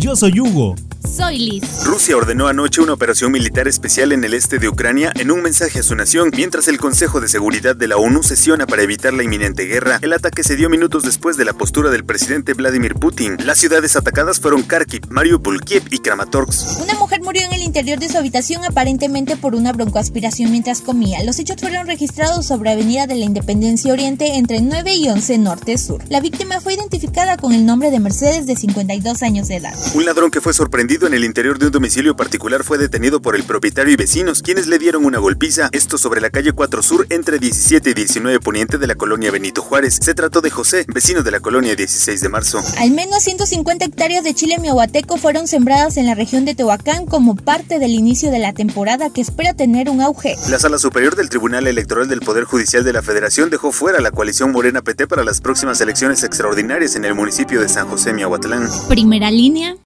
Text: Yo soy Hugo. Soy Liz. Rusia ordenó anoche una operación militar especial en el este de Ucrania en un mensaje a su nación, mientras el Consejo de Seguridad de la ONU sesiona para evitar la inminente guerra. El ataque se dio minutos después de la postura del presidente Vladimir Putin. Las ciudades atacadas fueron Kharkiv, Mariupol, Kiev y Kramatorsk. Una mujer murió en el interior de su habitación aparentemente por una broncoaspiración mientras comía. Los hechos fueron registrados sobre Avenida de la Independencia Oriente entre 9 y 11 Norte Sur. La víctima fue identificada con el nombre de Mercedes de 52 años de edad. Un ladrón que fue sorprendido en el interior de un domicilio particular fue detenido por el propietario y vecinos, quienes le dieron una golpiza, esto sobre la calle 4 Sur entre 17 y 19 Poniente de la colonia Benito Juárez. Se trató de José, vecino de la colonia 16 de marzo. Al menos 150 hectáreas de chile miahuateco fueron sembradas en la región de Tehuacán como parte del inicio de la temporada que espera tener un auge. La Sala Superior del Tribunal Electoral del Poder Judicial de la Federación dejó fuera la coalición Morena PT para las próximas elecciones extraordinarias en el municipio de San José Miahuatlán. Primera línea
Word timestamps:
Yo 0.00 0.16
soy 0.16 0.32
Hugo. 0.40 0.76
Soy 1.16 1.38
Liz. 1.38 1.84
Rusia 1.84 2.16
ordenó 2.16 2.46
anoche 2.46 2.80
una 2.80 2.92
operación 2.92 3.32
militar 3.32 3.66
especial 3.66 4.12
en 4.12 4.22
el 4.22 4.32
este 4.32 4.58
de 4.58 4.68
Ucrania 4.68 5.12
en 5.16 5.32
un 5.32 5.42
mensaje 5.42 5.80
a 5.80 5.82
su 5.82 5.96
nación, 5.96 6.30
mientras 6.36 6.68
el 6.68 6.78
Consejo 6.78 7.20
de 7.20 7.26
Seguridad 7.26 7.74
de 7.74 7.88
la 7.88 7.96
ONU 7.96 8.22
sesiona 8.22 8.64
para 8.66 8.82
evitar 8.82 9.12
la 9.12 9.24
inminente 9.24 9.64
guerra. 9.64 9.98
El 10.02 10.12
ataque 10.12 10.44
se 10.44 10.54
dio 10.54 10.70
minutos 10.70 11.02
después 11.02 11.36
de 11.36 11.44
la 11.44 11.52
postura 11.52 11.90
del 11.90 12.04
presidente 12.04 12.54
Vladimir 12.54 12.94
Putin. 12.94 13.36
Las 13.44 13.58
ciudades 13.58 13.96
atacadas 13.96 14.38
fueron 14.38 14.62
Kharkiv, 14.62 15.10
Mariupol, 15.10 15.62
Kiev 15.62 15.82
y 15.90 15.98
Kramatorsk. 15.98 16.80
Una 16.80 16.94
mujer 16.94 17.22
murió 17.22 17.42
en 17.42 17.54
el 17.54 17.62
interior 17.62 17.98
de 17.98 18.08
su 18.08 18.16
habitación 18.16 18.64
aparentemente 18.64 19.36
por 19.36 19.56
una 19.56 19.72
broncoaspiración 19.72 20.52
mientras 20.52 20.80
comía. 20.80 21.24
Los 21.24 21.40
hechos 21.40 21.56
fueron 21.60 21.88
registrados 21.88 22.46
sobre 22.46 22.70
Avenida 22.70 23.08
de 23.08 23.16
la 23.16 23.24
Independencia 23.24 23.92
Oriente 23.92 24.36
entre 24.36 24.60
9 24.60 24.94
y 24.94 25.08
11 25.08 25.38
Norte 25.38 25.76
Sur. 25.76 26.04
La 26.08 26.20
víctima 26.20 26.60
fue 26.60 26.74
identificada 26.74 27.36
con 27.36 27.52
el 27.52 27.66
nombre 27.66 27.90
de 27.90 27.98
Mercedes 27.98 28.46
de 28.46 28.54
52 28.54 29.22
años 29.24 29.48
de 29.48 29.56
edad. 29.56 29.74
Un 29.94 30.04
ladrón 30.04 30.30
que 30.30 30.40
fue 30.40 30.52
sorprendido 30.52 30.99
en 31.06 31.14
el 31.14 31.24
interior 31.24 31.58
de 31.58 31.66
un 31.66 31.72
domicilio 31.72 32.16
particular 32.16 32.64
fue 32.64 32.78
detenido 32.78 33.22
por 33.22 33.36
el 33.36 33.44
propietario 33.44 33.92
y 33.92 33.96
vecinos, 33.96 34.42
quienes 34.42 34.66
le 34.66 34.78
dieron 34.78 35.04
una 35.04 35.18
golpiza, 35.18 35.68
esto 35.72 35.98
sobre 35.98 36.20
la 36.20 36.30
calle 36.30 36.52
4 36.52 36.82
Sur 36.82 37.06
entre 37.10 37.38
17 37.38 37.90
y 37.90 37.94
19 37.94 38.40
Poniente 38.40 38.78
de 38.78 38.86
la 38.86 38.94
colonia 38.94 39.30
Benito 39.30 39.62
Juárez. 39.62 39.98
Se 40.00 40.14
trató 40.14 40.40
de 40.40 40.50
José, 40.50 40.84
vecino 40.88 41.22
de 41.22 41.30
la 41.30 41.40
colonia 41.40 41.74
16 41.74 42.20
de 42.20 42.28
marzo. 42.28 42.60
Al 42.78 42.90
menos 42.90 43.22
150 43.22 43.84
hectáreas 43.84 44.24
de 44.24 44.34
chile 44.34 44.58
miahuateco 44.58 45.16
fueron 45.16 45.46
sembradas 45.46 45.96
en 45.96 46.06
la 46.06 46.14
región 46.14 46.44
de 46.44 46.54
Tehuacán 46.54 47.06
como 47.06 47.36
parte 47.36 47.78
del 47.78 47.92
inicio 47.92 48.30
de 48.30 48.38
la 48.38 48.52
temporada 48.52 49.10
que 49.10 49.20
espera 49.20 49.54
tener 49.54 49.90
un 49.90 50.00
auge. 50.00 50.36
La 50.48 50.58
Sala 50.58 50.78
Superior 50.78 51.16
del 51.16 51.28
Tribunal 51.30 51.66
Electoral 51.66 52.08
del 52.08 52.20
Poder 52.20 52.44
Judicial 52.44 52.84
de 52.84 52.92
la 52.92 53.02
Federación 53.02 53.50
dejó 53.50 53.72
fuera 53.72 54.00
la 54.00 54.10
coalición 54.10 54.52
Morena 54.52 54.82
PT 54.82 55.06
para 55.06 55.24
las 55.24 55.40
próximas 55.40 55.80
elecciones 55.80 56.22
extraordinarias 56.24 56.96
en 56.96 57.04
el 57.04 57.14
municipio 57.14 57.60
de 57.60 57.68
San 57.68 57.88
José 57.88 58.12
Miahuatlán. 58.12 58.68
Primera 58.88 59.30
línea 59.30 59.76